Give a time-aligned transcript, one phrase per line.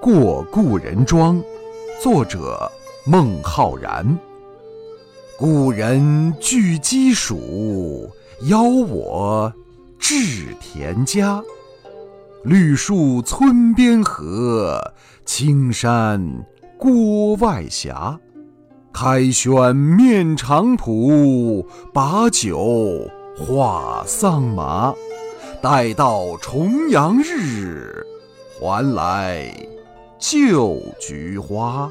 [0.00, 1.42] 过故人庄，
[2.00, 2.70] 作者
[3.04, 4.18] 孟浩然。
[5.36, 8.08] 故人具鸡黍，
[8.42, 9.52] 邀我
[9.98, 11.42] 至田家。
[12.44, 14.80] 绿树村边合，
[15.24, 16.46] 青山
[16.76, 17.92] 郭外斜。
[18.92, 24.94] 开轩面场圃，把酒话桑麻。
[25.60, 28.06] 待到重阳日，
[28.60, 29.52] 还来
[30.18, 31.90] 旧菊花。